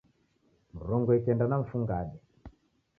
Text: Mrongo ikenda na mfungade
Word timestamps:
Mrongo 0.75 1.09
ikenda 1.17 1.45
na 1.47 1.57
mfungade 1.63 2.15